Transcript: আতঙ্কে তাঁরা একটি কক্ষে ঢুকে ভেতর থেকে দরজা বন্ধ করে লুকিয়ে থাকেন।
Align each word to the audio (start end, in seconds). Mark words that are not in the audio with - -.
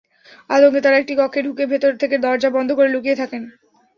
আতঙ্কে 0.49 0.79
তাঁরা 0.81 0.97
একটি 0.99 1.13
কক্ষে 1.17 1.41
ঢুকে 1.43 1.63
ভেতর 1.71 1.91
থেকে 1.97 2.15
দরজা 2.17 2.49
বন্ধ 2.49 2.69
করে 2.73 2.89
লুকিয়ে 2.91 3.19
থাকেন। 3.21 3.43